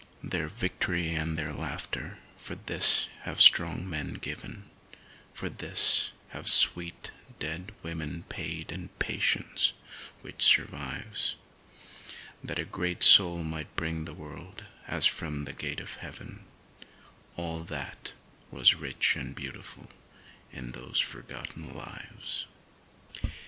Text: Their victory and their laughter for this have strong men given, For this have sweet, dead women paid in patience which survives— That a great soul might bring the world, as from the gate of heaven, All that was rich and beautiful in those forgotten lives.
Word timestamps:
Their 0.23 0.47
victory 0.47 1.13
and 1.13 1.37
their 1.37 1.53
laughter 1.53 2.17
for 2.35 2.55
this 2.55 3.07
have 3.21 3.39
strong 3.39 3.87
men 3.87 4.15
given, 4.15 4.67
For 5.31 5.47
this 5.47 6.11
have 6.29 6.47
sweet, 6.49 7.11
dead 7.37 7.71
women 7.83 8.23
paid 8.27 8.71
in 8.71 8.89
patience 8.97 9.73
which 10.21 10.43
survives— 10.43 11.35
That 12.43 12.57
a 12.57 12.65
great 12.65 13.03
soul 13.03 13.43
might 13.43 13.75
bring 13.75 14.05
the 14.05 14.15
world, 14.15 14.63
as 14.87 15.05
from 15.05 15.45
the 15.45 15.53
gate 15.53 15.79
of 15.79 15.97
heaven, 15.97 16.47
All 17.37 17.63
that 17.65 18.13
was 18.49 18.73
rich 18.73 19.15
and 19.15 19.35
beautiful 19.35 19.87
in 20.51 20.71
those 20.71 20.99
forgotten 20.99 21.75
lives. 21.75 22.47